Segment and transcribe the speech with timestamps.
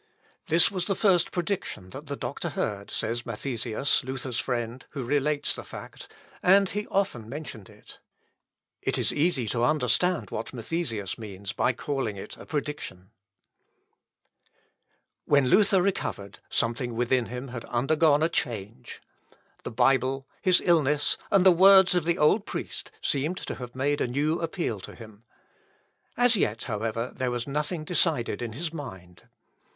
[0.47, 5.63] "This was the first prediction the Doctor heard," says Mathesius, Luther's friend, who relates the
[5.63, 6.07] fact;
[6.41, 7.99] "and he often mentioned it."
[8.81, 13.11] It is easy to understand what Mathesius means by calling it a prediction.
[14.47, 14.53] "Deus te virum faciet qui alios
[14.89, 19.01] multos iterum consolabitur." When Luther recovered, something within him had undergone a change.
[19.63, 24.01] The Bible, his illness, and the words of the old priest, seemed to have made
[24.01, 25.25] a new appeal to him.
[26.17, 29.27] As yet, however, there was nothing decided in his mind.